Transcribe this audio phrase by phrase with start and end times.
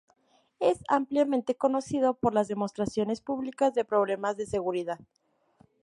[0.59, 4.97] Es ampliamente conocido por las demostraciones públicas de problemas de seguridad.